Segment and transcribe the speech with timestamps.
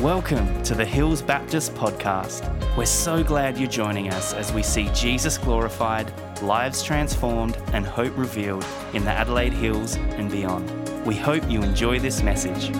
[0.00, 2.46] Welcome to the Hills Baptist Podcast.
[2.76, 8.16] We're so glad you're joining us as we see Jesus glorified, lives transformed, and hope
[8.16, 8.64] revealed
[8.94, 10.70] in the Adelaide Hills and beyond.
[11.04, 12.72] We hope you enjoy this message.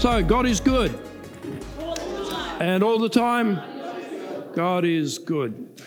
[0.00, 0.96] So, God is good.
[2.60, 3.60] And all the time,
[4.54, 5.82] God is good.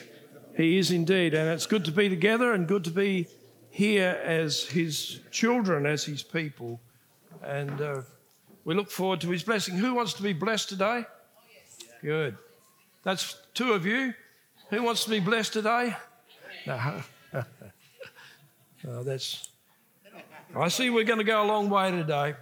[0.57, 1.33] He is indeed.
[1.33, 3.27] And it's good to be together and good to be
[3.69, 6.81] here as His children, as His people.
[7.43, 8.01] And uh,
[8.65, 9.75] we look forward to His blessing.
[9.75, 11.05] Who wants to be blessed today?
[12.01, 12.37] Good.
[13.03, 14.13] That's two of you.
[14.69, 15.95] Who wants to be blessed today?
[16.65, 17.01] No.
[18.87, 19.49] oh, that's.
[20.55, 22.35] I see we're going to go a long way today.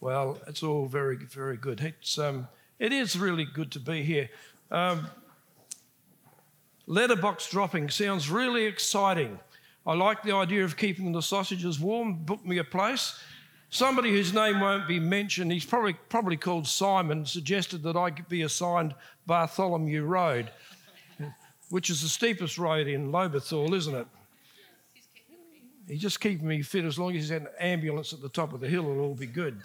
[0.00, 1.80] Well, it's all very, very good.
[1.80, 2.48] It's, um,
[2.78, 4.30] it is really good to be here.
[4.70, 5.06] Um,
[6.86, 9.38] letterbox dropping sounds really exciting.
[9.86, 12.24] I like the idea of keeping the sausages warm.
[12.24, 13.18] Book me a place.
[13.76, 18.40] Somebody whose name won't be mentioned, he's probably, probably called Simon, suggested that I be
[18.40, 18.94] assigned
[19.26, 20.50] Bartholomew Road,
[21.68, 24.06] which is the steepest road in Lobethal, isn't it?
[25.86, 28.60] He's just keeping me fit as long as he's an ambulance at the top of
[28.60, 29.60] the hill, it'll all be good.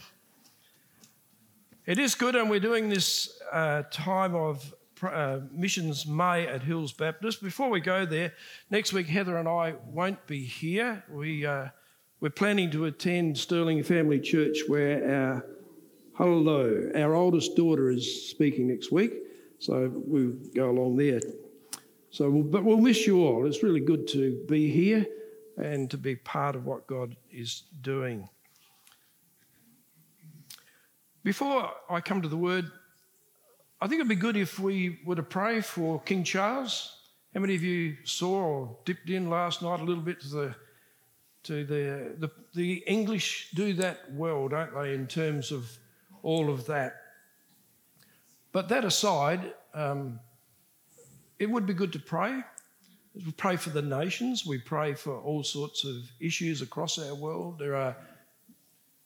[1.86, 6.92] It is good, and we're doing this uh, time of uh, Missions May at Hills
[6.92, 7.42] Baptist.
[7.42, 8.34] Before we go there,
[8.70, 11.02] next week Heather and I won't be here.
[11.09, 11.70] We, uh,
[12.22, 15.45] we're planning to attend Stirling Family Church where our
[16.16, 19.13] Hello, our oldest daughter is speaking next week,
[19.58, 21.19] so we'll go along there.
[22.11, 23.47] So, but we'll miss you all.
[23.47, 25.08] It's really good to be here
[25.58, 28.30] and to be part of what God is doing.
[31.23, 32.69] Before I come to the word,
[33.80, 36.97] I think it'd be good if we were to pray for King Charles.
[37.33, 40.56] How many of you saw or dipped in last night a little bit to the
[41.44, 45.70] to the the, the English do that well, don't they, in terms of
[46.23, 47.02] all of that.
[48.52, 50.19] But that aside, um,
[51.39, 52.44] it would be good to pray.
[53.13, 54.46] We pray for the nations.
[54.46, 57.59] We pray for all sorts of issues across our world.
[57.59, 57.96] There are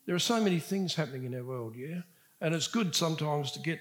[0.05, 2.01] there are so many things happening in our world, yeah,
[2.41, 3.79] and it's good sometimes to get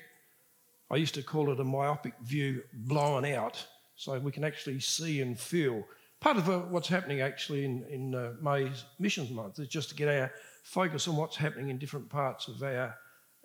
[0.91, 3.67] I used to call it a myopic view blown out
[3.97, 5.85] so we can actually see and feel.
[6.25, 9.95] Part of uh, what's happening actually in, in uh, May's Missions Month is just to
[9.95, 12.97] get our focus on what's happening in different parts of our,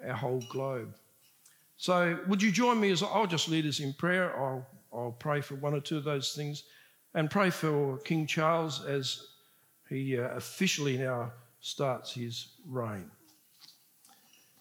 [0.01, 0.95] our whole globe.
[1.75, 4.33] So, would you join me as I'll just lead us in prayer?
[4.39, 6.63] I'll, I'll pray for one or two of those things
[7.15, 9.27] and pray for King Charles as
[9.89, 13.11] he uh, officially now starts his reign.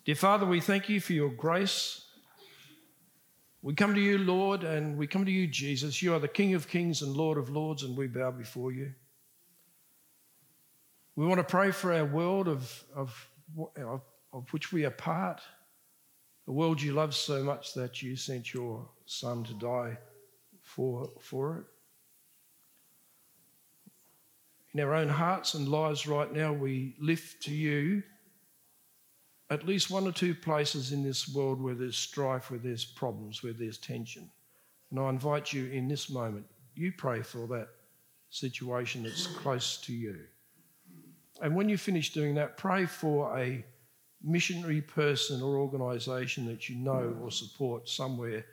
[0.05, 2.08] Dear Father, we thank you for your grace
[3.63, 6.01] we come to you, Lord, and we come to you, Jesus.
[6.01, 8.93] You are the King of kings and Lord of lords, and we bow before you.
[11.17, 13.29] We want to pray for our world of, of,
[13.77, 14.03] of,
[14.33, 15.41] of which we are part,
[16.47, 19.99] a world you love so much that you sent your Son to die
[20.63, 21.65] for, for it.
[24.75, 28.05] In our own hearts and lives right now, we lift to you
[29.51, 33.43] at least one or two places in this world where there's strife, where there's problems,
[33.43, 34.31] where there's tension.
[34.91, 37.69] And I invite you in this moment, you pray for that
[38.31, 40.19] situation that's close to you.
[41.41, 43.65] And when you finish doing that, pray for a
[44.23, 48.45] missionary person or organisation that you know or support somewhere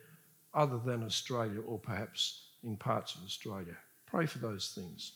[0.54, 3.76] other than Australia or perhaps in parts of Australia.
[4.06, 5.14] Pray for those things.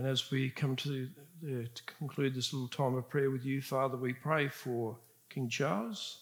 [0.00, 1.10] And as we come to,
[1.42, 4.96] to conclude this little time of prayer with you, Father, we pray for
[5.28, 6.20] King Charles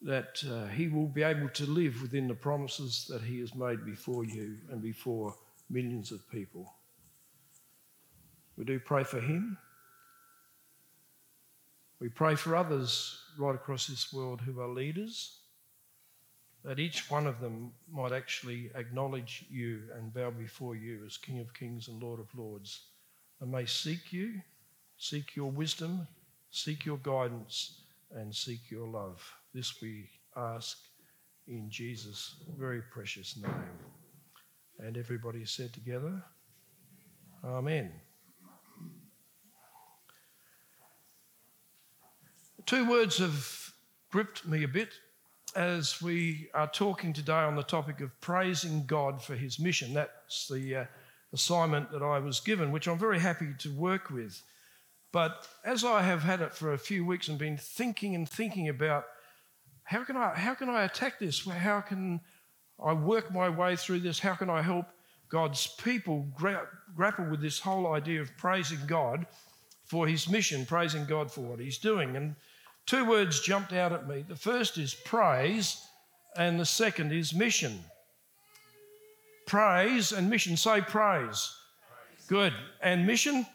[0.00, 3.84] that uh, he will be able to live within the promises that he has made
[3.84, 5.34] before you and before
[5.70, 6.72] millions of people.
[8.56, 9.58] We do pray for him.
[11.98, 15.40] We pray for others right across this world who are leaders
[16.64, 21.40] that each one of them might actually acknowledge you and bow before you as King
[21.40, 22.82] of Kings and Lord of Lords,
[23.40, 24.40] and may seek you,
[24.96, 26.06] seek your wisdom,
[26.50, 27.80] seek your guidance,
[28.12, 29.20] and seek your love.
[29.52, 30.78] This we ask
[31.48, 33.52] in Jesus' very precious name.
[34.78, 36.22] And everybody said together,
[37.44, 37.90] Amen.
[42.66, 43.72] Two words have
[44.10, 44.90] gripped me a bit
[45.54, 49.94] as we are talking today on the topic of praising God for his mission.
[49.94, 50.84] That's the uh,
[51.32, 54.42] assignment that I was given, which I'm very happy to work with.
[55.12, 58.68] But as I have had it for a few weeks and been thinking and thinking
[58.68, 59.04] about
[59.84, 61.46] how can I, how can I attack this?
[61.46, 62.20] How can
[62.82, 64.18] I work my way through this?
[64.18, 64.86] How can I help
[65.28, 69.26] God's people gra- grapple with this whole idea of praising God
[69.84, 72.16] for his mission, praising God for what he's doing?
[72.16, 72.36] And
[72.86, 74.24] two words jumped out at me.
[74.26, 75.84] The first is praise,
[76.36, 77.80] and the second is mission.
[79.46, 80.56] Praise and mission.
[80.56, 81.54] Say praise.
[82.26, 82.52] Good.
[82.80, 83.46] And mission?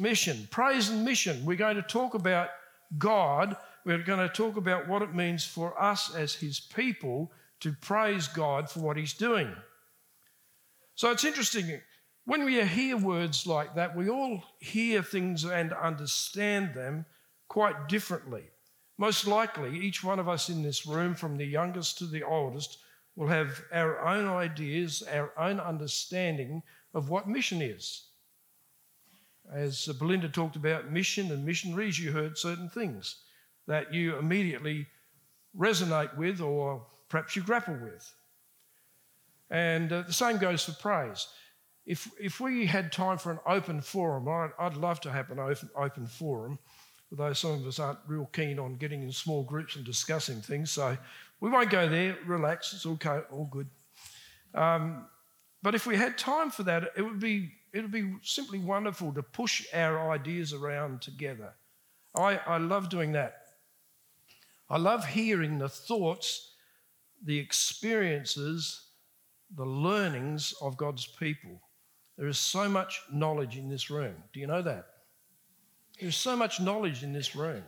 [0.00, 0.48] Mission.
[0.50, 1.44] Praise and mission.
[1.44, 2.48] We're going to talk about
[2.96, 3.56] God.
[3.84, 8.28] We're going to talk about what it means for us as His people to praise
[8.28, 9.52] God for what He's doing.
[10.94, 11.80] So it's interesting.
[12.24, 17.06] When we hear words like that, we all hear things and understand them
[17.48, 18.44] quite differently.
[18.98, 22.78] Most likely, each one of us in this room, from the youngest to the oldest,
[23.16, 26.62] will have our own ideas, our own understanding
[26.94, 28.04] of what mission is.
[29.52, 33.22] As Belinda talked about mission and missionaries, you heard certain things
[33.66, 34.86] that you immediately
[35.56, 38.14] resonate with or perhaps you grapple with.
[39.50, 41.26] And uh, the same goes for praise.
[41.86, 45.38] If, if we had time for an open forum, I'd, I'd love to have an
[45.38, 46.58] open, open forum
[47.10, 50.70] although some of us aren't real keen on getting in small groups and discussing things.
[50.70, 50.96] So
[51.40, 52.16] we won't go there.
[52.26, 52.72] Relax.
[52.72, 53.20] It's okay.
[53.30, 53.68] All good.
[54.54, 55.06] Um,
[55.62, 59.12] but if we had time for that, it would be it would be simply wonderful
[59.12, 61.52] to push our ideas around together.
[62.16, 63.42] I, I love doing that.
[64.70, 66.54] I love hearing the thoughts,
[67.22, 68.86] the experiences,
[69.54, 71.60] the learnings of God's people.
[72.16, 74.14] There is so much knowledge in this room.
[74.32, 74.87] Do you know that?
[76.00, 77.64] There's so much knowledge in this room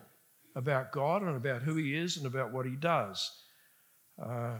[0.54, 3.30] about God and about who He is and about what He does.
[4.22, 4.58] Uh,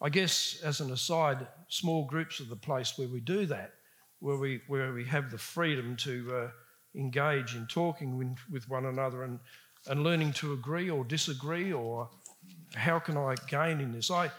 [0.00, 3.74] I guess, as an aside, small groups are the place where we do that,
[4.20, 6.50] where we, where we have the freedom to uh,
[6.98, 9.38] engage in talking with, one another and,
[9.86, 12.08] and learning to agree or disagree or
[12.74, 14.10] how can I gain in this.
[14.10, 14.30] I,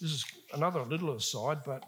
[0.00, 0.24] this is
[0.54, 1.84] another little aside, but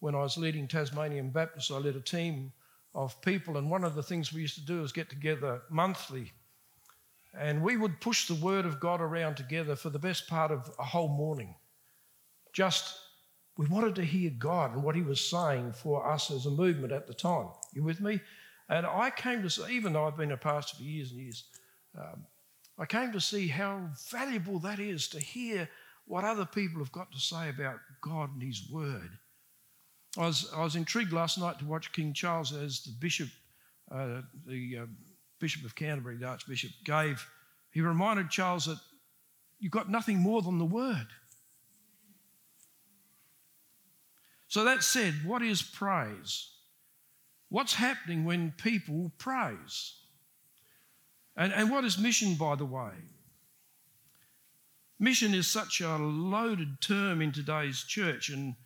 [0.00, 2.52] when I was leading Tasmanian Baptist, I led a team
[2.98, 3.56] of people.
[3.56, 6.32] And one of the things we used to do is get together monthly.
[7.32, 10.68] And we would push the word of God around together for the best part of
[10.80, 11.54] a whole morning.
[12.52, 12.98] Just,
[13.56, 16.92] we wanted to hear God and what He was saying for us as a movement
[16.92, 17.48] at the time.
[17.72, 18.20] You with me?
[18.68, 21.44] And I came to see, even though I've been a pastor for years and years,
[21.96, 22.26] um,
[22.78, 25.68] I came to see how valuable that is to hear
[26.06, 29.10] what other people have got to say about God and His Word.
[30.18, 33.28] I was, I was intrigued last night to watch King Charles as the bishop,
[33.90, 34.86] uh, the uh,
[35.38, 37.24] Bishop of Canterbury, the Archbishop, gave.
[37.70, 38.80] He reminded Charles that
[39.60, 41.06] you've got nothing more than the word.
[44.48, 46.50] So that said, what is praise?
[47.48, 49.94] What's happening when people praise?
[51.36, 52.90] And, and what is mission, by the way?
[54.98, 58.56] Mission is such a loaded term in today's church, and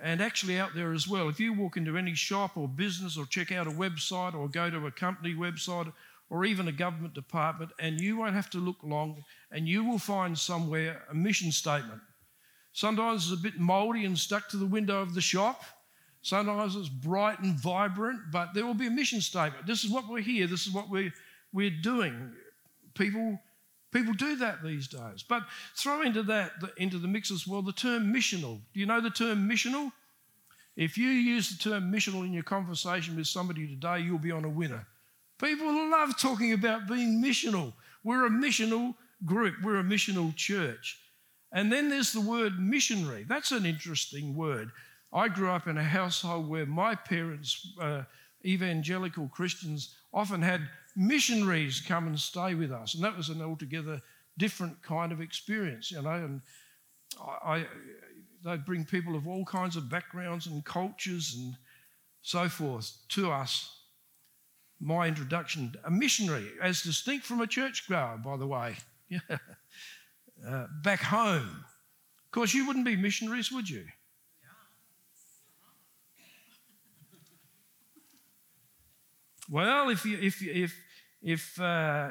[0.00, 1.28] and actually out there as well.
[1.28, 4.70] If you walk into any shop or business or check out a website or go
[4.70, 5.92] to a company website
[6.30, 9.98] or even a government department, and you won't have to look long and you will
[9.98, 12.00] find somewhere a mission statement.
[12.72, 15.62] Sometimes it's a bit mouldy and stuck to the window of the shop.
[16.22, 19.66] Sometimes it's bright and vibrant, but there will be a mission statement.
[19.66, 21.12] This is what we're here, this is what we're,
[21.52, 22.32] we're doing.
[22.94, 23.40] People
[23.92, 25.24] People do that these days.
[25.26, 25.44] But
[25.76, 28.60] throw into that, into the mix as well, the term missional.
[28.74, 29.92] Do you know the term missional?
[30.76, 34.44] If you use the term missional in your conversation with somebody today, you'll be on
[34.44, 34.86] a winner.
[35.38, 37.72] People love talking about being missional.
[38.04, 40.98] We're a missional group, we're a missional church.
[41.50, 43.24] And then there's the word missionary.
[43.26, 44.70] That's an interesting word.
[45.12, 48.02] I grew up in a household where my parents, uh,
[48.44, 50.68] evangelical Christians, often had
[50.98, 52.94] missionaries come and stay with us.
[52.94, 54.02] And that was an altogether
[54.36, 56.10] different kind of experience, you know.
[56.10, 56.40] And
[57.24, 57.66] I, I
[58.44, 61.54] they'd bring people of all kinds of backgrounds and cultures and
[62.22, 63.74] so forth to us.
[64.80, 68.76] My introduction, a missionary, as distinct from a churchgoer, by the way,
[69.30, 71.64] uh, back home.
[72.26, 73.86] Of course, you wouldn't be missionaries, would you?
[79.50, 80.74] Well, if you, if, if,
[81.22, 82.10] if uh,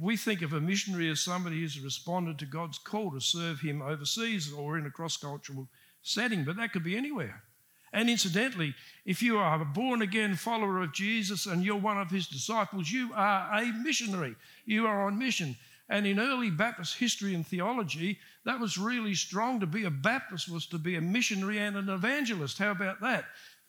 [0.00, 3.82] we think of a missionary as somebody who's responded to God's call to serve Him
[3.82, 5.68] overseas or in a cross cultural
[6.02, 7.42] setting, but that could be anywhere.
[7.92, 8.74] And incidentally,
[9.06, 12.90] if you are a born again follower of Jesus and you're one of his disciples,
[12.90, 14.36] you are a missionary.
[14.66, 15.56] You are on mission.
[15.88, 19.60] And in early Baptist history and theology, that was really strong.
[19.60, 22.58] To be a Baptist was to be a missionary and an evangelist.
[22.58, 23.24] How about that?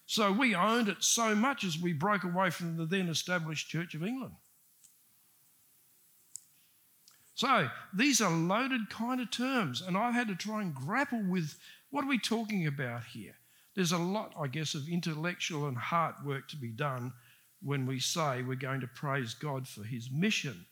[0.06, 3.96] So we owned it so much as we broke away from the then established Church
[3.96, 4.34] of England.
[7.40, 11.58] So these are loaded kind of terms, and I've had to try and grapple with
[11.90, 13.34] what are we talking about here?
[13.78, 17.14] There's a lot, I guess, of intellectual and heart work to be done
[17.62, 20.66] when we say we're going to praise God for his mission.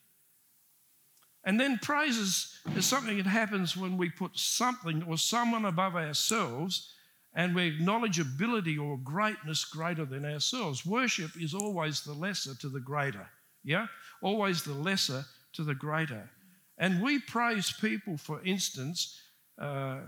[1.45, 6.93] And then praises is something that happens when we put something or someone above ourselves
[7.33, 10.85] and we acknowledge ability or greatness greater than ourselves.
[10.85, 13.29] Worship is always the lesser to the greater.
[13.63, 13.87] Yeah?
[14.21, 16.29] Always the lesser to the greater.
[16.77, 19.19] And we praise people, for instance,
[19.59, 19.99] uh,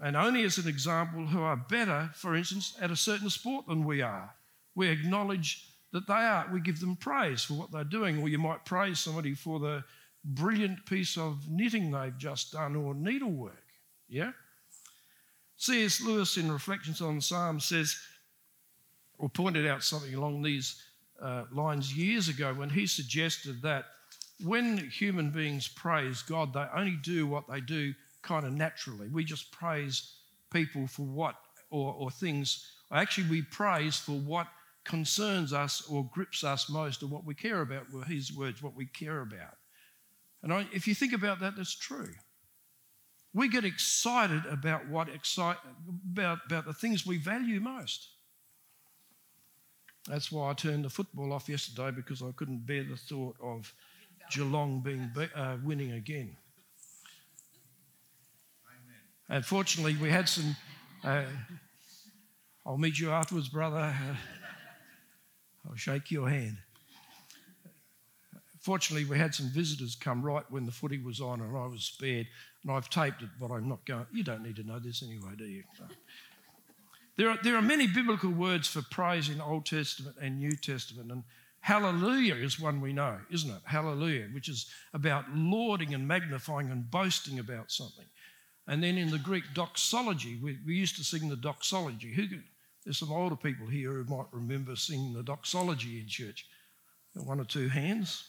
[0.00, 3.84] and only as an example, who are better, for instance, at a certain sport than
[3.84, 4.34] we are.
[4.74, 8.38] We acknowledge that they are, we give them praise for what they're doing, or you
[8.38, 9.82] might praise somebody for the
[10.24, 13.64] brilliant piece of knitting they've just done or needlework.
[14.08, 14.32] Yeah?
[15.56, 16.00] C.S.
[16.00, 17.96] Lewis, in Reflections on Psalms, says,
[19.18, 20.80] or pointed out something along these
[21.20, 23.86] uh, lines years ago when he suggested that
[24.44, 29.08] when human beings praise God, they only do what they do kind of naturally.
[29.08, 30.14] We just praise
[30.52, 31.34] people for what,
[31.70, 34.46] or, or things, actually, we praise for what
[34.84, 38.74] concerns us or grips us most, or what we care about, were his words, what
[38.74, 39.56] we care about.
[40.42, 42.14] And I, if you think about that, that's true.
[43.34, 45.58] We get excited about what excite
[46.12, 48.08] about, about the things we value most.
[50.08, 53.74] That's why I turned the football off yesterday because I couldn't bear the thought of
[54.30, 56.36] Geelong being uh, winning again.
[59.28, 60.56] Unfortunately, we had some.
[61.04, 61.24] Uh,
[62.66, 63.94] I'll meet you afterwards, brother.
[65.68, 66.56] I'll shake your hand.
[68.60, 71.84] Fortunately, we had some visitors come right when the footy was on, and I was
[71.84, 72.26] spared.
[72.62, 74.06] And I've taped it, but I'm not going.
[74.12, 75.62] You don't need to know this anyway, do you?
[77.16, 81.10] There are, there are many biblical words for praise in Old Testament and New Testament,
[81.10, 81.24] and
[81.60, 83.60] hallelujah is one we know, isn't it?
[83.64, 88.06] Hallelujah, which is about lauding and magnifying and boasting about something.
[88.66, 92.12] And then in the Greek doxology, we, we used to sing the doxology.
[92.12, 92.26] Who,
[92.84, 96.46] there's some older people here who might remember singing the doxology in church.
[97.14, 98.28] One or two hands.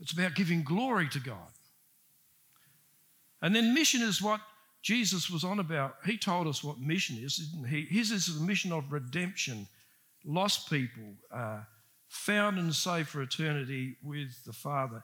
[0.00, 1.50] It's about giving glory to God.
[3.42, 4.40] And then mission is what
[4.82, 5.96] Jesus was on about.
[6.04, 7.82] He told us what mission is, didn't he?
[7.82, 9.66] His is the mission of redemption,
[10.24, 11.60] lost people, uh,
[12.08, 15.02] found and saved for eternity with the Father.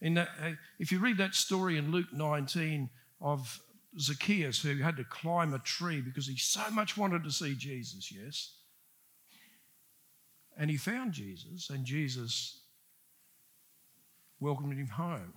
[0.00, 3.60] That, uh, if you read that story in Luke 19 of
[3.98, 8.12] Zacchaeus who had to climb a tree because he so much wanted to see Jesus,
[8.12, 8.54] yes?
[10.56, 12.60] And he found Jesus, and Jesus
[14.40, 15.34] welcomed him home.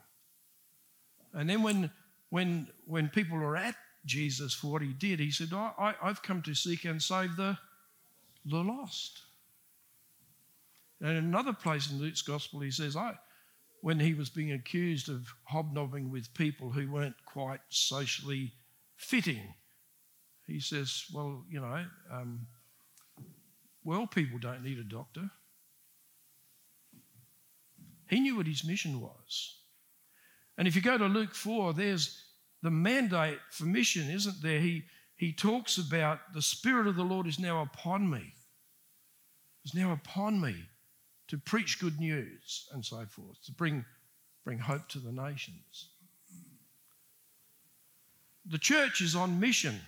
[1.33, 1.91] And then when,
[2.29, 6.23] when, when people were at Jesus for what he did, he said, i I, have
[6.23, 7.57] come to seek and save the,
[8.45, 9.21] the lost.
[11.00, 13.15] And in another place in Luke's gospel, he says, I,
[13.81, 18.53] when he was being accused of hobnobbing with people who weren't quite socially
[18.95, 19.55] fitting.
[20.45, 22.48] He says, Well, you know, um,
[23.83, 25.29] well people don't need a doctor.
[28.10, 29.55] He knew what his mission was.
[30.57, 32.25] And if you go to Luke 4, there's
[32.62, 34.60] the mandate for mission, isn't there?
[34.60, 34.83] He,
[35.22, 38.34] he talks about the Spirit of the Lord is now upon me.
[39.63, 40.56] Is now upon me
[41.28, 43.86] to preach good news and so forth, to bring,
[44.44, 45.90] bring hope to the nations.
[48.48, 49.80] The church is on mission.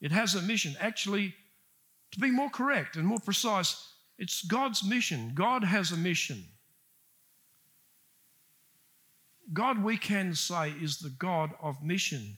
[0.00, 0.76] It has a mission.
[0.78, 1.34] Actually,
[2.12, 3.88] to be more correct and more precise,
[4.20, 5.32] it's God's mission.
[5.34, 6.44] God has a mission.
[9.52, 12.36] God, we can say, is the God of mission.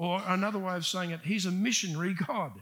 [0.00, 2.52] Or another way of saying it, He's a missionary God.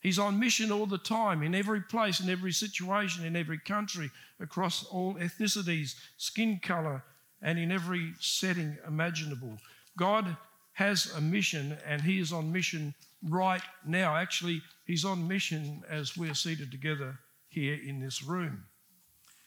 [0.00, 4.10] He's on mission all the time, in every place, in every situation, in every country,
[4.40, 7.04] across all ethnicities, skin color,
[7.42, 9.58] and in every setting imaginable.
[9.98, 10.38] God
[10.72, 12.94] has a mission, and He is on mission
[13.28, 14.16] right now.
[14.16, 17.18] Actually, He's on mission as we're seated together
[17.50, 18.64] here in this room.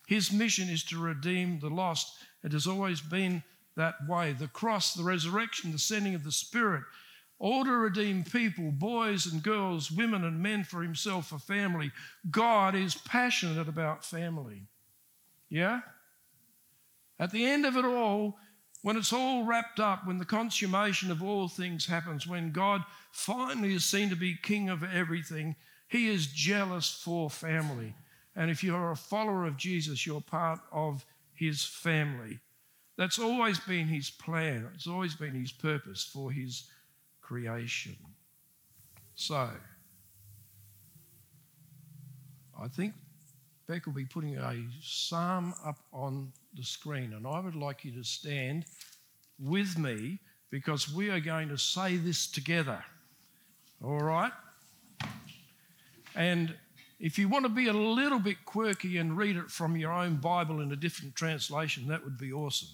[0.08, 2.13] His mission is to redeem the lost.
[2.44, 3.42] It has always been
[3.75, 4.34] that way.
[4.34, 6.84] The cross, the resurrection, the sending of the Spirit
[7.38, 11.91] all to redeem people, boys and girls, women and men for himself, for family.
[12.32, 14.63] God is passionate about family.
[15.50, 15.82] Yeah?
[17.20, 18.38] At the end of it all,
[18.82, 23.74] when it's all wrapped up, when the consummation of all things happens, when God finally
[23.74, 25.55] is seen to be king of everything,
[25.88, 27.96] he is jealous for family.
[28.36, 32.39] And if you're a follower of Jesus, you're part of his family.
[32.98, 36.70] That's always been his plan, it's always been his purpose for his
[37.22, 37.96] creation.
[39.16, 39.50] So,
[42.60, 42.94] I think
[43.68, 47.92] Beck will be putting a psalm up on the screen, and I would like you
[47.94, 48.66] to stand
[49.40, 52.84] with me because we are going to say this together.
[53.84, 54.32] All right?
[56.16, 56.56] And
[57.00, 60.16] if you want to be a little bit quirky and read it from your own
[60.16, 62.70] Bible in a different translation, that would be awesome.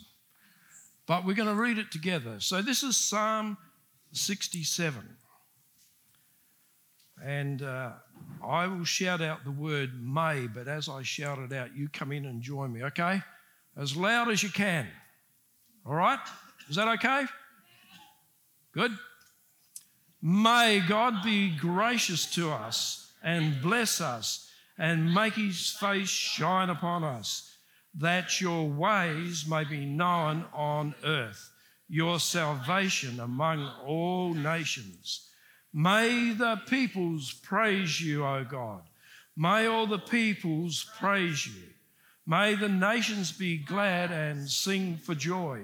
[1.12, 2.40] But we're going to read it together.
[2.40, 3.58] So this is Psalm
[4.14, 5.02] 67.
[7.22, 7.92] And uh,
[8.42, 12.14] I will shout out the word may, but as I shout it out, you come
[12.14, 13.22] in and join me, okay?
[13.76, 14.88] As loud as you can.
[15.86, 16.18] All right?
[16.70, 17.26] Is that okay?
[18.72, 18.92] Good.
[20.22, 27.04] May God be gracious to us and bless us and make his face shine upon
[27.04, 27.51] us,
[27.96, 31.52] that your ways may be known on earth,
[31.90, 35.28] your salvation among all nations.
[35.74, 38.82] May the peoples praise you, O God.
[39.36, 41.64] May all the peoples praise you.
[42.26, 45.64] May the nations be glad and sing for joy.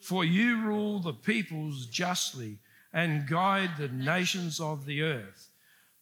[0.00, 2.58] For you rule the peoples justly
[2.92, 5.48] and guide the nations of the earth.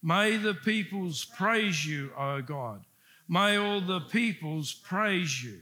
[0.02, 2.84] May the peoples praise you, O God.
[3.32, 5.58] May all the peoples praise you.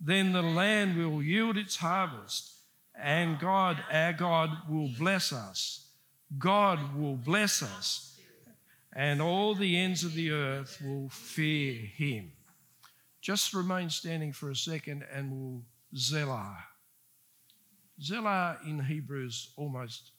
[0.00, 2.54] Then the land will yield its harvest,
[2.98, 5.86] and God, our God, will bless us.
[6.38, 8.18] God will bless us,
[8.90, 12.32] and all the ends of the earth will fear him.
[13.20, 15.62] Just remain standing for a second and we'll
[15.94, 16.56] Selah.
[18.00, 20.12] Selah in Hebrew is almost,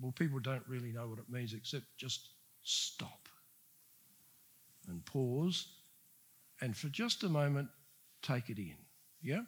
[0.00, 2.30] well, people don't really know what it means except just
[2.62, 3.28] stop
[4.88, 5.74] and pause
[6.60, 7.68] and for just a moment
[8.22, 8.76] take it in.
[9.22, 9.42] Yeah?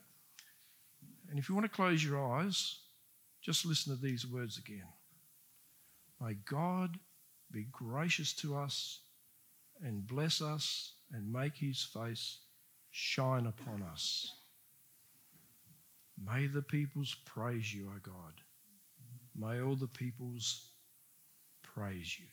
[1.29, 2.79] And if you want to close your eyes,
[3.42, 4.88] just listen to these words again.
[6.20, 6.99] May God
[7.51, 9.01] be gracious to us
[9.83, 12.38] and bless us and make his face
[12.90, 14.33] shine upon us.
[16.23, 18.35] May the peoples praise you, O God.
[19.35, 20.70] May all the peoples
[21.62, 22.27] praise you.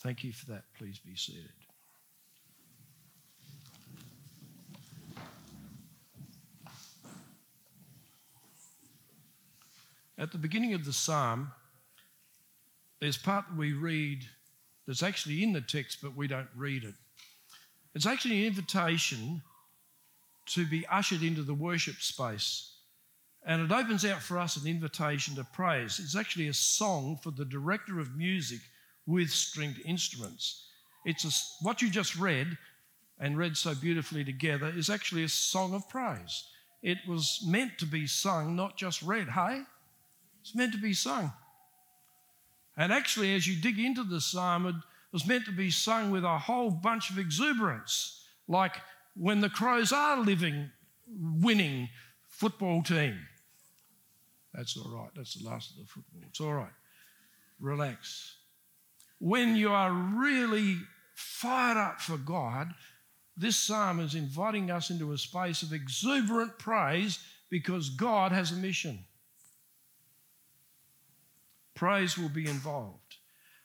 [0.00, 0.64] Thank you for that.
[0.78, 1.50] Please be seated.
[10.16, 11.52] At the beginning of the psalm,
[13.00, 14.24] there's part that we read
[14.86, 16.94] that's actually in the text, but we don't read it.
[17.94, 19.42] It's actually an invitation
[20.46, 22.74] to be ushered into the worship space.
[23.44, 25.98] And it opens out for us an invitation to praise.
[25.98, 28.60] It's actually a song for the director of music
[29.08, 30.66] with stringed instruments.
[31.06, 32.58] It's a, what you just read
[33.18, 36.44] and read so beautifully together is actually a song of praise.
[36.82, 39.28] It was meant to be sung, not just read.
[39.30, 39.62] Hey?
[40.42, 41.32] It's meant to be sung.
[42.76, 44.74] And actually, as you dig into the psalm, it
[45.10, 48.76] was meant to be sung with a whole bunch of exuberance, like
[49.16, 50.70] when the Crows are living,
[51.40, 51.88] winning
[52.28, 53.18] football team.
[54.52, 55.10] That's all right.
[55.16, 56.20] That's the last of the football.
[56.28, 56.72] It's all right.
[57.58, 58.37] Relax.
[59.18, 60.76] When you are really
[61.14, 62.72] fired up for God,
[63.36, 67.18] this psalm is inviting us into a space of exuberant praise
[67.50, 69.04] because God has a mission
[71.78, 73.18] praise will be involved.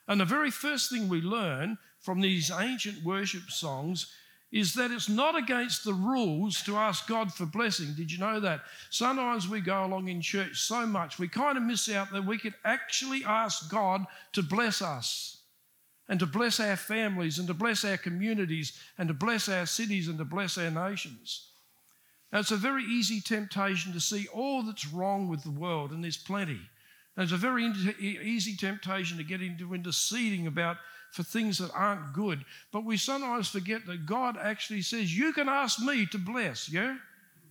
[0.06, 4.12] And the very first thing we learn from these ancient worship songs
[4.52, 7.88] is that it's not against the rules to ask God for blessing.
[7.96, 8.60] Did you know that?
[8.90, 12.38] Sometimes we go along in church so much, we kind of miss out that we
[12.38, 15.33] could actually ask God to bless us
[16.08, 20.08] and to bless our families and to bless our communities and to bless our cities
[20.08, 21.48] and to bless our nations.
[22.32, 26.02] Now, it's a very easy temptation to see all that's wrong with the world, and
[26.02, 26.60] there's plenty.
[27.16, 27.64] And it's a very
[28.00, 30.78] easy temptation to get into interceding about
[31.12, 32.44] for things that aren't good.
[32.72, 36.96] But we sometimes forget that God actually says, You can ask me to bless, yeah?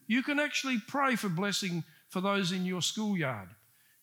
[0.06, 3.48] You can actually pray for blessing for those in your schoolyard.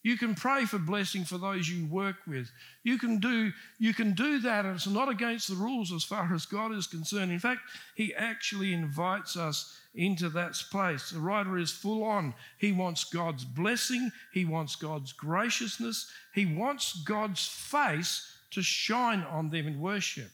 [0.02, 2.50] You can pray for blessing for those you work with.
[2.84, 6.32] You can do, you can do that, and it's not against the rules as far
[6.32, 7.30] as God is concerned.
[7.30, 7.60] In fact,
[7.94, 11.10] He actually invites us into that place.
[11.10, 12.32] The writer is full on.
[12.56, 19.50] He wants God's blessing, he wants God's graciousness, he wants God's face to shine on
[19.50, 20.30] them in worship.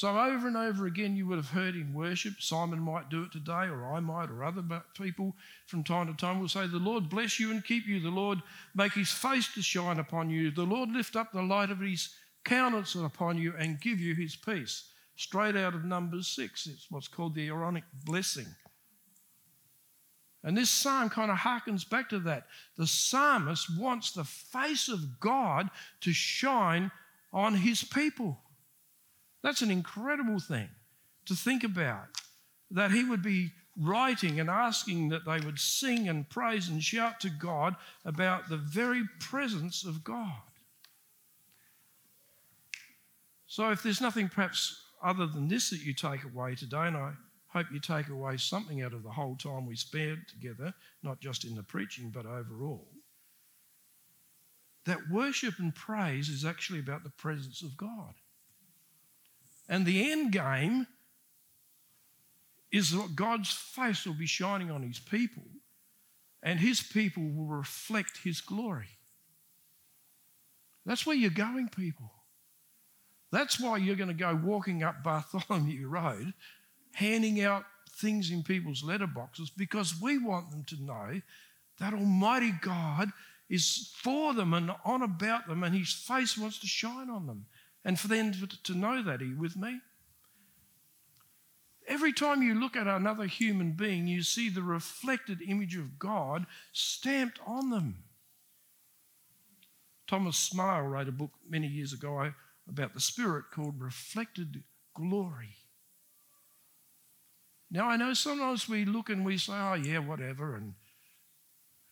[0.00, 3.32] So, over and over again, you would have heard in worship, Simon might do it
[3.32, 4.64] today, or I might, or other
[4.98, 5.36] people
[5.66, 8.00] from time to time will say, The Lord bless you and keep you.
[8.00, 8.38] The Lord
[8.74, 10.52] make his face to shine upon you.
[10.52, 12.14] The Lord lift up the light of his
[12.46, 14.88] countenance upon you and give you his peace.
[15.16, 16.66] Straight out of Numbers 6.
[16.66, 18.46] It's what's called the Aaronic blessing.
[20.42, 22.46] And this psalm kind of harkens back to that.
[22.78, 25.68] The psalmist wants the face of God
[26.00, 26.90] to shine
[27.34, 28.40] on his people.
[29.42, 30.68] That's an incredible thing
[31.26, 32.06] to think about.
[32.70, 37.20] That he would be writing and asking that they would sing and praise and shout
[37.20, 40.42] to God about the very presence of God.
[43.46, 47.12] So, if there's nothing perhaps other than this that you take away today, and I
[47.48, 50.72] hope you take away something out of the whole time we spent together,
[51.02, 52.86] not just in the preaching, but overall,
[54.86, 58.14] that worship and praise is actually about the presence of God.
[59.70, 60.88] And the end game
[62.72, 65.44] is that God's face will be shining on his people,
[66.42, 68.88] and his people will reflect his glory.
[70.84, 72.10] That's where you're going, people.
[73.30, 76.34] That's why you're going to go walking up Bartholomew Road,
[76.94, 81.20] handing out things in people's letterboxes, because we want them to know
[81.78, 83.12] that Almighty God
[83.48, 87.46] is for them and on about them, and his face wants to shine on them.
[87.84, 88.32] And for them
[88.64, 89.80] to know that, are you with me?
[91.88, 96.46] Every time you look at another human being, you see the reflected image of God
[96.72, 98.04] stamped on them.
[100.06, 102.32] Thomas Smail wrote a book many years ago
[102.68, 104.62] about the Spirit called Reflected
[104.94, 105.56] Glory.
[107.70, 110.74] Now, I know sometimes we look and we say, oh, yeah, whatever, and,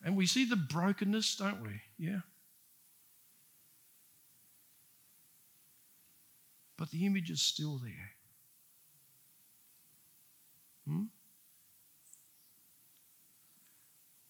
[0.04, 1.80] and we see the brokenness, don't we?
[1.96, 2.20] Yeah.
[6.78, 8.12] But the image is still there.
[10.86, 11.02] Hmm?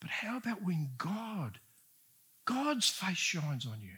[0.00, 1.60] But how about when God,
[2.46, 3.94] God's face shines on you?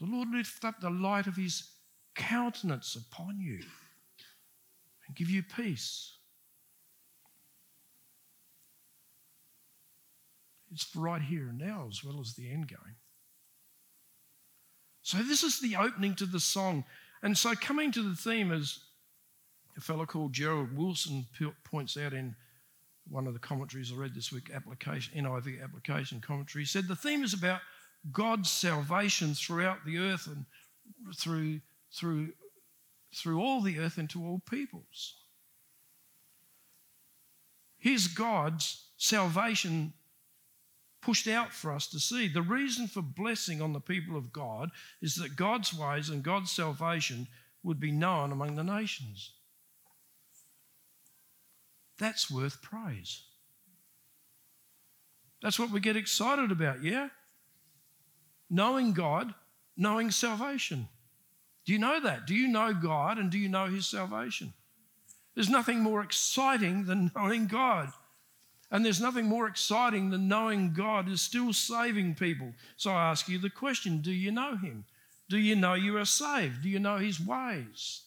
[0.00, 1.70] The Lord lift up the light of his
[2.16, 3.60] countenance upon you
[5.06, 6.16] and give you peace.
[10.72, 12.96] It's right here and now as well as the end game.
[15.02, 16.84] So, this is the opening to the song.
[17.22, 18.78] And so, coming to the theme, as
[19.76, 21.26] a fellow called Gerald Wilson
[21.64, 22.36] points out in
[23.08, 27.24] one of the commentaries I read this week, application, NIV application commentary, said the theme
[27.24, 27.60] is about
[28.12, 30.44] God's salvation throughout the earth and
[31.16, 31.60] through,
[31.92, 32.32] through,
[33.14, 35.14] through all the earth and to all peoples.
[37.78, 39.92] His God's salvation
[41.02, 42.28] pushed out for us to see.
[42.28, 44.70] The reason for blessing on the people of God
[45.02, 47.26] is that God's ways and God's salvation
[47.62, 49.32] would be known among the nations.
[51.98, 53.22] That's worth praise.
[55.42, 57.08] That's what we get excited about, yeah?
[58.48, 59.34] Knowing God,
[59.76, 60.88] knowing salvation.
[61.64, 62.26] Do you know that?
[62.26, 64.52] Do you know God and do you know His salvation?
[65.34, 67.92] There's nothing more exciting than knowing God.
[68.72, 72.54] And there's nothing more exciting than knowing God is still saving people.
[72.78, 74.86] So I ask you the question do you know Him?
[75.28, 76.62] Do you know you are saved?
[76.62, 78.00] Do you know His ways?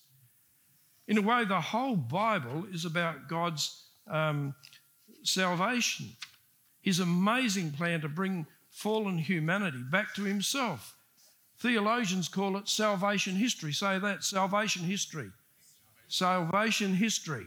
[1.07, 4.55] In a way, the whole Bible is about God's um,
[5.21, 6.07] salvation,
[6.81, 10.97] His amazing plan to bring fallen humanity back to Himself.
[11.59, 13.71] Theologians call it salvation history.
[13.71, 15.29] Say that salvation history.
[16.07, 17.45] Salvation history.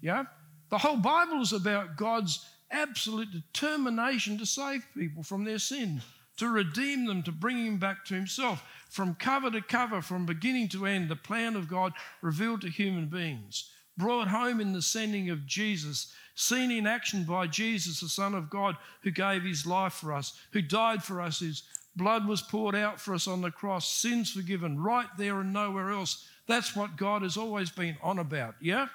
[0.00, 0.24] Yeah?
[0.70, 6.00] The whole Bible is about God's absolute determination to save people from their sin,
[6.36, 8.62] to redeem them, to bring them back to Himself.
[8.88, 13.06] From cover to cover, from beginning to end, the plan of God revealed to human
[13.06, 18.34] beings, brought home in the sending of Jesus, seen in action by Jesus, the Son
[18.34, 21.64] of God, who gave His life for us, who died for us, His
[21.96, 25.90] blood was poured out for us on the cross, sins forgiven, right there and nowhere
[25.90, 26.26] else.
[26.46, 28.86] That's what God has always been on about, yeah?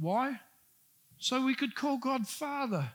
[0.00, 0.40] Why?
[1.18, 2.92] So we could call God Father.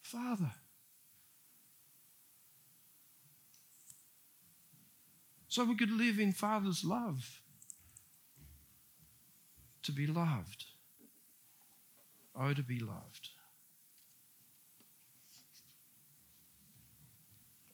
[0.00, 0.50] Father.
[5.48, 7.42] So we could live in Father's love.
[9.82, 10.64] To be loved.
[12.34, 13.28] Oh, to be loved.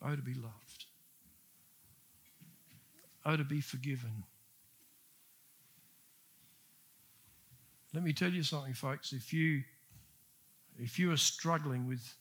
[0.02, 0.86] Oh, to be loved.
[3.24, 4.24] Oh, to be forgiven.
[7.94, 9.12] Let me tell you something, folks.
[9.12, 9.62] If you
[10.78, 12.14] if you are struggling with,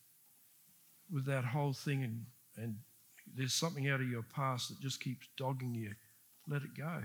[1.12, 2.26] with that whole thing and,
[2.58, 2.76] and
[3.36, 5.94] there's something out of your past that just keeps dogging you,
[6.48, 7.04] let it go.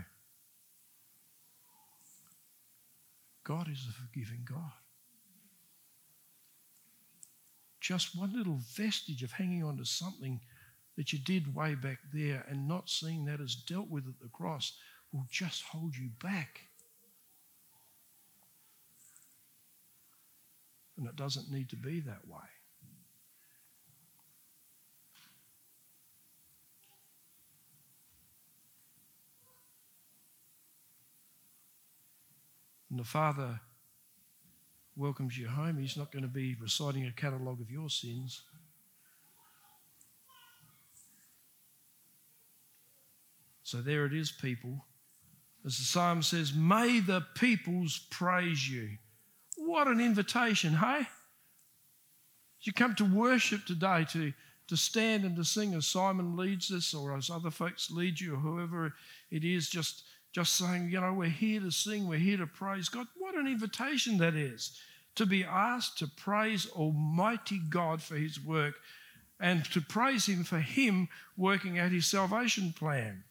[3.44, 4.72] God is a forgiving God.
[7.80, 10.40] Just one little vestige of hanging on to something
[10.96, 14.28] that you did way back there and not seeing that as dealt with at the
[14.28, 14.72] cross
[15.12, 16.60] will just hold you back.
[20.96, 22.40] And it doesn't need to be that way.
[32.90, 33.58] And the Father
[34.96, 35.78] welcomes you home.
[35.78, 38.42] He's not going to be reciting a catalogue of your sins.
[43.62, 44.84] So there it is, people.
[45.64, 48.98] As the psalm says, may the peoples praise you.
[49.72, 51.06] What an invitation, hey?
[52.60, 54.34] You come to worship today, to,
[54.68, 58.34] to stand and to sing as Simon leads us, or as other folks lead you,
[58.34, 58.92] or whoever
[59.30, 62.90] it is, just, just saying, you know, we're here to sing, we're here to praise
[62.90, 63.06] God.
[63.16, 64.78] What an invitation that is
[65.14, 68.74] to be asked to praise Almighty God for His work
[69.40, 73.24] and to praise Him for Him working out His salvation plan.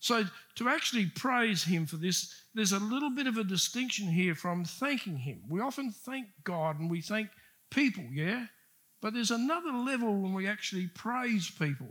[0.00, 0.24] So,
[0.56, 4.64] to actually praise Him for this, there's a little bit of a distinction here from
[4.64, 5.42] thanking Him.
[5.48, 7.28] We often thank God and we thank
[7.70, 8.46] people, yeah?
[9.02, 11.88] But there's another level when we actually praise people.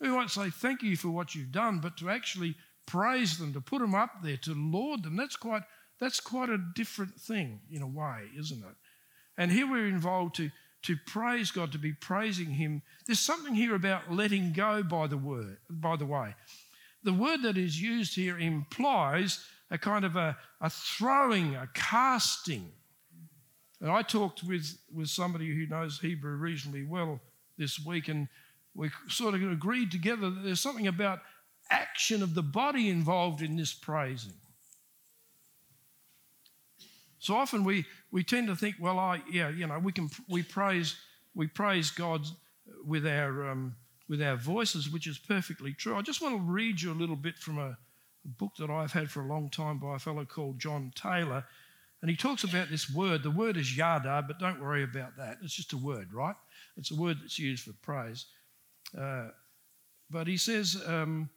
[0.00, 2.54] We might say thank you for what you've done, but to actually
[2.86, 5.62] praise them, to put them up there, to laud them, that's quite,
[5.98, 8.76] that's quite a different thing in a way, isn't it?
[9.36, 10.50] And here we're involved to,
[10.82, 12.82] to praise God, to be praising Him.
[13.06, 16.34] There's something here about letting go by the word, by the way
[17.02, 22.70] the word that is used here implies a kind of a, a throwing, a casting.
[23.80, 27.20] And I talked with, with somebody who knows Hebrew reasonably well
[27.56, 28.28] this week, and
[28.74, 31.20] we sort of agreed together that there's something about
[31.70, 34.34] action of the body involved in this praising.
[37.18, 40.42] So often we, we tend to think, well, I yeah, you know, we can we
[40.42, 40.96] praise
[41.34, 42.26] we praise God
[42.84, 43.76] with our um,
[44.10, 45.96] with our voices, which is perfectly true.
[45.96, 47.78] I just want to read you a little bit from a,
[48.24, 51.44] a book that I've had for a long time by a fellow called John Taylor.
[52.02, 53.22] And he talks about this word.
[53.22, 55.38] The word is yada, but don't worry about that.
[55.44, 56.34] It's just a word, right?
[56.76, 58.26] It's a word that's used for praise.
[58.98, 59.28] Uh,
[60.10, 61.30] but he says, um,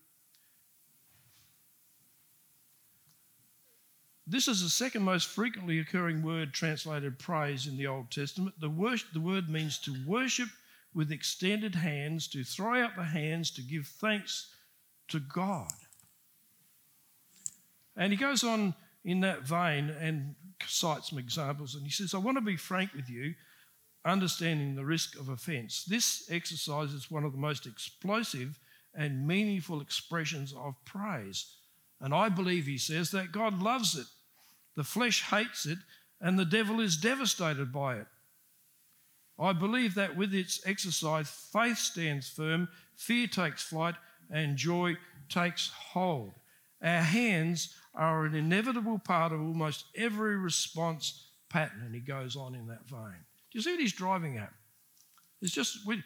[4.26, 8.60] This is the second most frequently occurring word translated praise in the Old Testament.
[8.60, 10.48] The, worship, the word means to worship
[10.94, 14.54] with extended hands, to throw out the hands to give thanks
[15.10, 15.72] to God.
[17.96, 18.74] And he goes on
[19.06, 21.76] in that vein and cites some examples.
[21.76, 23.34] And he says, I want to be frank with you,
[24.06, 25.84] understanding the risk of offense.
[25.86, 28.60] This exercise is one of the most explosive
[28.96, 31.58] and meaningful expressions of praise.
[32.00, 34.08] And I believe, he says, that God loves it.
[34.76, 35.78] The flesh hates it,
[36.20, 38.08] and the devil is devastated by it.
[39.44, 43.96] I believe that with its exercise, faith stands firm, fear takes flight,
[44.32, 44.96] and joy
[45.30, 46.32] takes hold.
[46.82, 52.56] Our hands are an inevitable part of almost every response pattern, and he goes on
[52.56, 53.16] in that vein.
[53.52, 54.52] Do you see what he's driving at?
[55.42, 56.02] It's just we,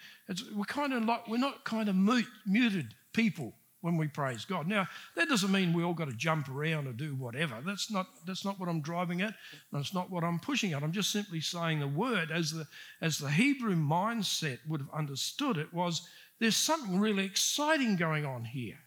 [0.55, 3.53] we're kind of like we're not kind of mute, muted people
[3.87, 4.67] when we praise God.
[4.67, 7.55] Now, that doesn't mean we all got to jump around or do whatever.
[7.65, 9.33] That's not, that's not what I'm driving at.
[9.71, 10.83] That's not what I'm pushing at.
[10.83, 12.67] I'm just simply saying the word as the,
[13.01, 18.43] as the Hebrew mindset would have understood it was there's something really exciting going on
[18.43, 18.77] here.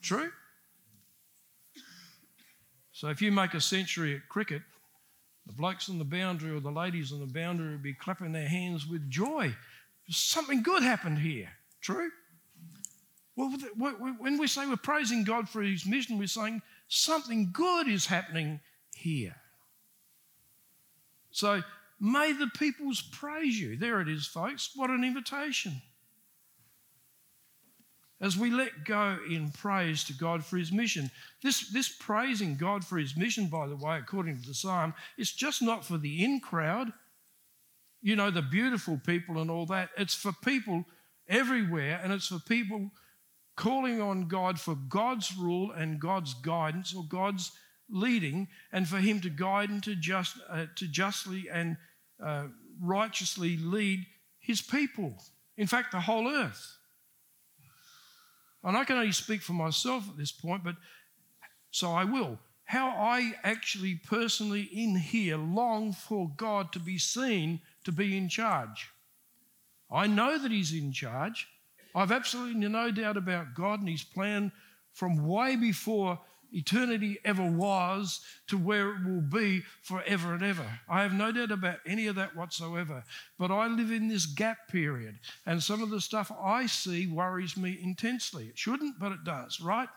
[0.00, 0.30] True?
[2.92, 4.62] So if you make a century at cricket,
[5.46, 8.48] the blokes on the boundary or the ladies on the boundary will be clapping their
[8.48, 9.54] hands with joy.
[10.08, 11.50] Something good happened here.
[11.82, 12.10] True?
[13.76, 18.06] Well, when we say we're praising God for His mission, we're saying something good is
[18.06, 18.60] happening
[18.94, 19.36] here.
[21.30, 21.62] So
[21.98, 23.76] may the peoples praise you.
[23.76, 24.72] There it is, folks.
[24.74, 25.80] What an invitation.
[28.20, 31.10] As we let go in praise to God for His mission.
[31.42, 35.32] This, this praising God for His mission, by the way, according to the psalm, it's
[35.32, 36.92] just not for the in crowd,
[38.02, 39.88] you know, the beautiful people and all that.
[39.96, 40.84] It's for people
[41.26, 42.90] everywhere, and it's for people
[43.60, 47.52] calling on God for God's rule and God's guidance or God's
[47.90, 51.76] leading, and for Him to guide and to, just, uh, to justly and
[52.24, 52.46] uh,
[52.80, 54.06] righteously lead
[54.38, 55.14] His people.
[55.58, 56.78] In fact, the whole earth.
[58.64, 60.76] And I can only speak for myself at this point, but
[61.70, 62.38] so I will.
[62.70, 68.28] how I actually personally in here long for God to be seen to be in
[68.28, 68.90] charge.
[69.90, 71.48] I know that He's in charge.
[71.94, 74.52] I've absolutely no doubt about God and His plan
[74.92, 76.18] from way before
[76.52, 80.66] eternity ever was to where it will be forever and ever.
[80.88, 83.04] I have no doubt about any of that whatsoever.
[83.38, 87.56] But I live in this gap period, and some of the stuff I see worries
[87.56, 88.46] me intensely.
[88.46, 89.88] It shouldn't, but it does, right?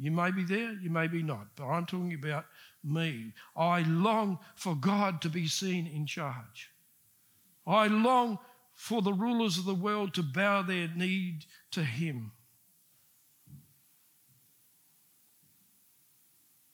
[0.00, 2.46] You may be there, you may be not, but I'm talking about
[2.84, 3.32] me.
[3.56, 6.70] I long for God to be seen in charge.
[7.66, 8.38] I long
[8.78, 11.40] for the rulers of the world to bow their knee
[11.72, 12.30] to Him.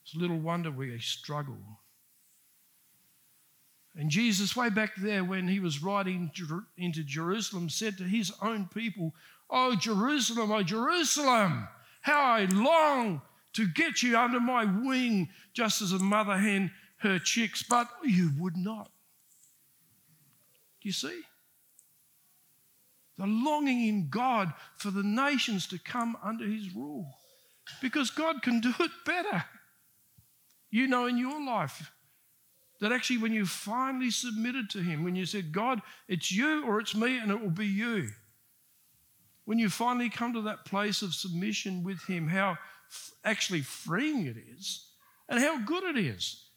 [0.04, 1.56] It's little wonder we struggle.
[3.96, 6.30] And Jesus, way back there when he was riding
[6.76, 9.14] into Jerusalem, said to his own people,
[9.48, 11.66] Oh, Jerusalem, oh, Jerusalem,
[12.02, 13.22] how I long
[13.54, 18.30] to get you under my wing, just as a mother hen her chicks, but you
[18.38, 18.90] would not.
[20.82, 21.22] Do you see?
[23.18, 27.06] The longing in God for the nations to come under his rule.
[27.80, 29.44] Because God can do it better.
[30.70, 31.90] You know in your life
[32.80, 36.80] that actually, when you finally submitted to him, when you said, God, it's you or
[36.80, 38.08] it's me, and it will be you.
[39.44, 42.58] When you finally come to that place of submission with him, how
[43.24, 44.86] actually freeing it is
[45.28, 46.48] and how good it is.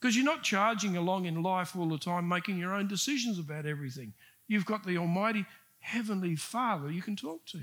[0.00, 3.66] Because you're not charging along in life all the time, making your own decisions about
[3.66, 4.12] everything.
[4.48, 5.46] You've got the Almighty
[5.82, 7.60] Heavenly Father you can talk to.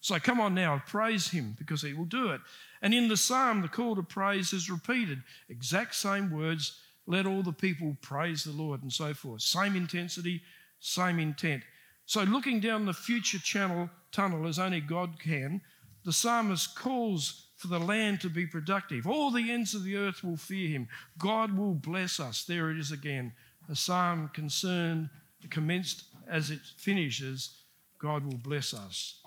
[0.00, 2.40] So come on now, praise Him because He will do it.
[2.82, 5.22] And in the psalm, the call to praise is repeated.
[5.48, 9.42] Exact same words, let all the people praise the Lord and so forth.
[9.42, 10.42] Same intensity,
[10.80, 11.62] same intent.
[12.06, 15.60] So looking down the future channel tunnel as only God can,
[16.04, 19.06] the psalmist calls for the land to be productive.
[19.06, 20.88] All the ends of the earth will fear him.
[21.18, 22.44] God will bless us.
[22.44, 23.32] There it is again.
[23.68, 25.10] A psalm concerned,
[25.50, 27.62] commenced as it finishes,
[27.98, 29.20] God will bless us.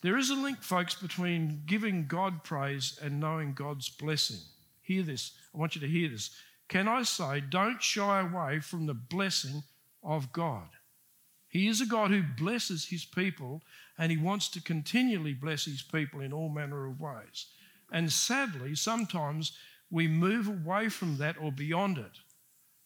[0.00, 4.38] There is a link, folks, between giving God praise and knowing God's blessing.
[4.80, 5.32] Hear this.
[5.54, 6.30] I want you to hear this.
[6.68, 9.62] Can I say, don't shy away from the blessing
[10.02, 10.68] of God?
[11.48, 13.62] He is a God who blesses his people
[13.96, 17.46] and he wants to continually bless his people in all manner of ways.
[17.90, 19.52] And sadly, sometimes
[19.90, 22.12] we move away from that or beyond it.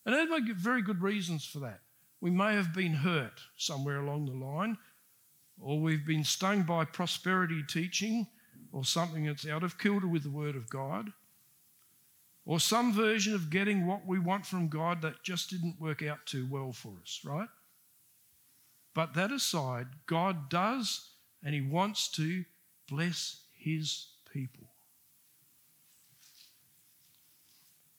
[0.07, 1.81] And there are very good reasons for that.
[2.23, 4.79] We may have been hurt somewhere along the line,
[5.61, 8.29] or we've been stung by prosperity teaching
[8.71, 11.13] or something that's out of kilter with the Word of God,
[12.47, 16.25] or some version of getting what we want from God that just didn't work out
[16.25, 17.49] too well for us, right?
[18.95, 21.11] But that aside, God does
[21.43, 22.45] and He wants to
[22.89, 24.69] bless His people.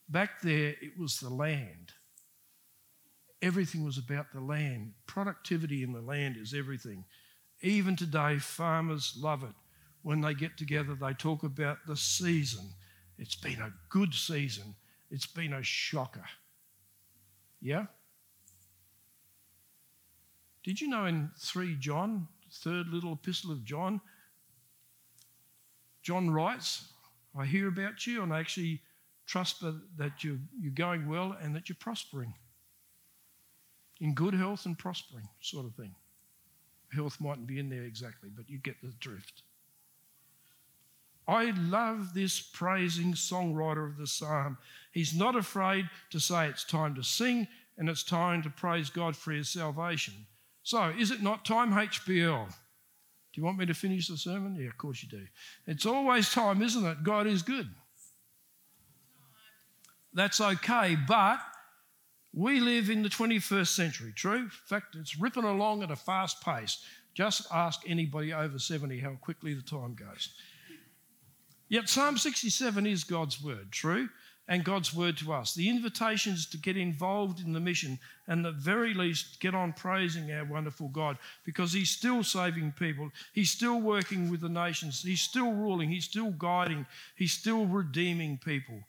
[0.08, 1.92] Back there, it was the land.
[3.44, 4.94] Everything was about the land.
[5.06, 7.04] Productivity in the land is everything.
[7.62, 9.54] Even today, farmers love it.
[10.02, 12.70] When they get together, they talk about the season.
[13.18, 14.76] It's been a good season,
[15.12, 16.26] it's been a shocker.
[17.62, 17.86] Yeah?
[20.64, 24.00] Did you know in 3 John, third little epistle of John,
[26.02, 26.86] John writes,
[27.38, 28.82] I hear about you and I actually
[29.26, 30.40] trust that you're,
[30.74, 32.34] going well and that you're prospering.
[34.04, 35.96] In good health and prospering, sort of thing.
[36.94, 39.44] Health mightn't be in there exactly, but you get the drift.
[41.26, 44.58] I love this praising songwriter of the psalm.
[44.92, 49.16] He's not afraid to say it's time to sing and it's time to praise God
[49.16, 50.13] for his salvation.
[50.63, 52.48] So, is it not time, HBL?
[52.50, 54.56] Do you want me to finish the sermon?
[54.56, 55.26] Yeah, of course you do.
[55.66, 57.04] It's always time, isn't it?
[57.04, 57.70] God is good.
[60.13, 61.39] That's okay, but
[62.34, 64.43] we live in the 21st century, true?
[64.43, 66.84] In fact, it's ripping along at a fast pace.
[67.13, 70.34] Just ask anybody over 70 how quickly the time goes.
[71.69, 74.10] Yet Psalm 67 is God's word, true?
[74.47, 75.53] and God's word to us.
[75.53, 77.97] The invitation is to get involved in the mission
[78.28, 82.74] and at the very least get on praising our wonderful God because He's still saving
[82.74, 83.10] people.
[83.34, 85.01] He's still working with the nations.
[85.01, 85.89] He's still ruling.
[85.89, 86.86] He's still guiding.
[87.16, 88.82] He's still redeeming people.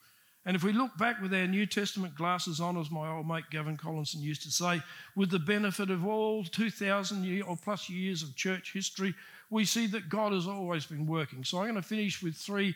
[0.46, 3.44] And if we look back with our New Testament glasses on, as my old mate
[3.50, 4.82] Gavin Collinson used to say,
[5.16, 9.14] with the benefit of all 2,000 year or plus years of church history,
[9.48, 11.44] we see that God has always been working.
[11.44, 12.74] So I'm going to finish with three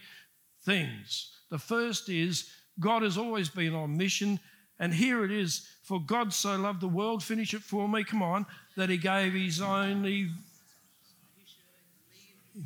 [0.63, 1.33] things.
[1.51, 2.51] The first is
[2.81, 4.41] God has always been on mission.
[4.81, 8.23] And here it is for God so loved the world, finish it for me, come
[8.23, 8.47] on,
[8.77, 10.31] that he gave his only,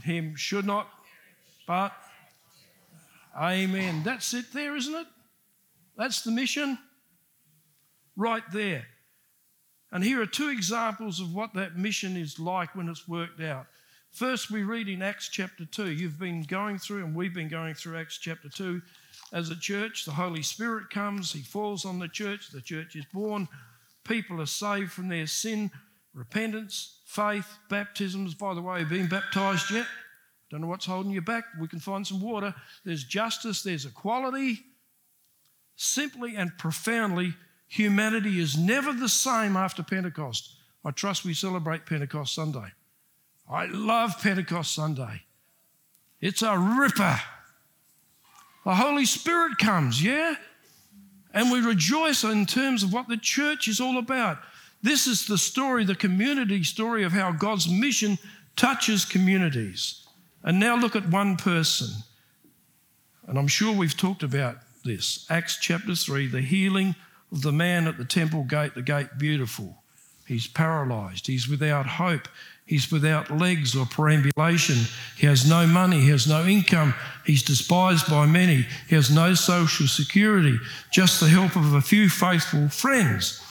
[0.03, 0.89] him should not,
[1.67, 1.93] but
[3.37, 4.03] Amen.
[4.05, 5.07] That's it there, isn't it?
[5.97, 6.79] That's the mission
[8.17, 8.87] right there.
[9.91, 13.67] And here are two examples of what that mission is like when it's worked out.
[14.11, 15.91] First, we read in Acts chapter 2.
[15.91, 18.81] You've been going through, and we've been going through Acts chapter 2
[19.33, 20.05] as a church.
[20.05, 23.49] The Holy Spirit comes, He falls on the church, the church is born,
[24.05, 25.71] people are saved from their sin,
[26.15, 28.35] repentance, faith, baptisms.
[28.35, 29.87] By the way, been baptized yet?
[30.53, 31.45] Don't know what's holding you back.
[31.59, 32.55] We can find some water.
[32.85, 34.61] There's justice, there's equality.
[35.77, 37.33] Simply and profoundly,
[37.69, 40.55] humanity is never the same after Pentecost.
[40.85, 42.67] I trust we celebrate Pentecost Sunday.
[43.51, 45.23] I love Pentecost Sunday.
[46.21, 47.19] It's a ripper.
[48.67, 50.35] The Holy Spirit comes, yeah?
[51.33, 54.37] And we rejoice in terms of what the church is all about.
[54.83, 58.19] This is the story, the community story of how God's mission
[58.55, 60.02] touches communities.
[60.45, 61.89] And now look at one person.
[63.27, 65.27] And I'm sure we've talked about this.
[65.31, 66.95] Acts chapter 3, the healing
[67.31, 69.83] of the man at the temple gate, the gate beautiful.
[70.27, 72.29] He's paralyzed, he's without hope,
[72.65, 74.77] he's without legs or perambulation,
[75.17, 76.95] he has no money, he has no income,
[77.27, 80.59] he's despised by many, he has no social security,
[80.93, 83.43] just the help of a few faithful friends.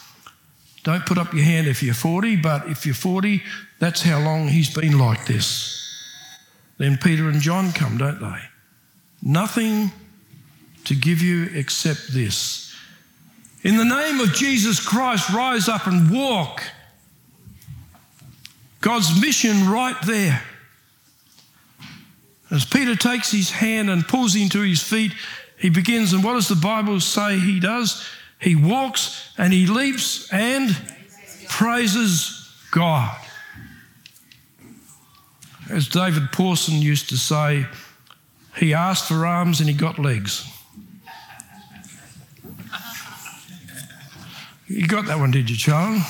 [0.84, 3.44] Don't put up your hand if you're 40, but if you're 40,
[3.80, 5.91] that's how long he's been like this.
[6.82, 8.40] Then Peter and John come, don't they?
[9.22, 9.92] Nothing
[10.86, 12.76] to give you except this.
[13.62, 16.64] In the name of Jesus Christ, rise up and walk.
[18.80, 20.42] God's mission right there.
[22.50, 25.14] As Peter takes his hand and pulls him to his feet,
[25.60, 28.04] he begins, and what does the Bible say he does?
[28.40, 30.76] He walks and he leaps and
[31.48, 33.21] praises God.
[35.72, 37.66] As David Pawson used to say,
[38.58, 40.46] he asked for arms and he got legs.
[44.68, 46.02] You got that one, did you, Charles?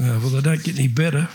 [0.00, 1.28] Uh, well, they don't get any better.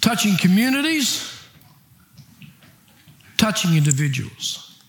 [0.00, 1.40] touching communities,
[3.36, 4.82] touching individuals,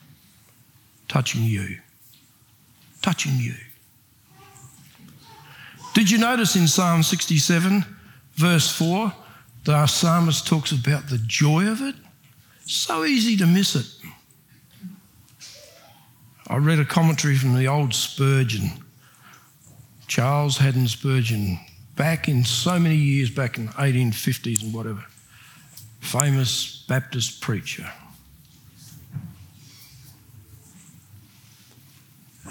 [1.07, 1.77] touching you,
[3.03, 3.53] touching you.
[5.97, 7.83] Did you notice in Psalm 67,
[8.35, 9.11] verse 4,
[9.63, 11.95] the psalmist talks about the joy of it?
[12.67, 13.87] So easy to miss it.
[16.45, 18.73] I read a commentary from the old Spurgeon,
[20.05, 21.57] Charles Haddon Spurgeon,
[21.95, 25.03] back in so many years back in the 1850s and whatever.
[25.99, 27.91] Famous Baptist preacher.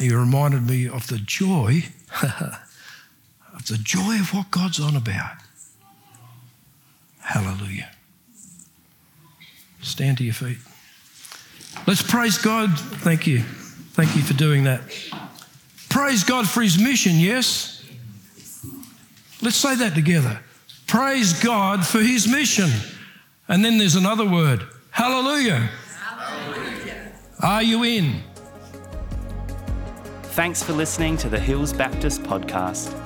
[0.01, 1.85] He reminded me of the joy
[3.71, 5.37] of the joy of what God's on about.
[7.21, 7.91] Hallelujah.
[9.83, 10.59] Stand to your feet.
[11.87, 12.79] Let's praise God.
[12.79, 13.41] Thank you.
[13.41, 14.81] Thank you for doing that.
[15.89, 17.85] Praise God for his mission, yes?
[19.43, 20.41] Let's say that together.
[20.87, 22.71] Praise God for his mission.
[23.49, 24.67] And then there's another word.
[24.91, 25.69] Hallelujah.
[25.99, 27.13] Hallelujah.
[27.43, 28.23] Are you in?
[30.23, 33.06] Thanks for listening to the Hills Baptist podcast.